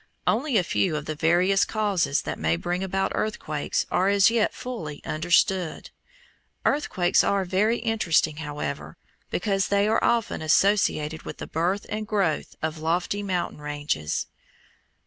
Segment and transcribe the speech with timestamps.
[0.25, 4.51] Only a few of the various causes that may bring about earthquakes are as yet
[4.51, 5.91] fully understood.
[6.65, 8.97] Earthquakes are very interesting, however,
[9.29, 14.25] because they are often associated with the birth and growth of lofty mountain ranges.